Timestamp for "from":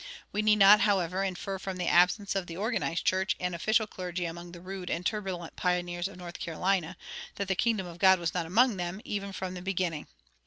1.59-1.77, 9.31-9.53